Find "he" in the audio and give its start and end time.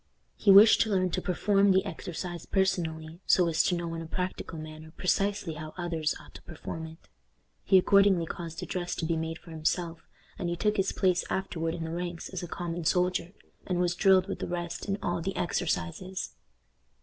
0.35-0.49, 7.63-7.77, 10.49-10.55